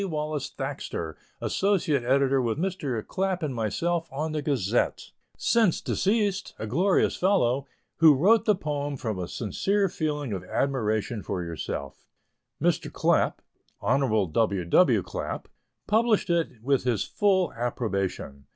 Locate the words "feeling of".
9.89-10.43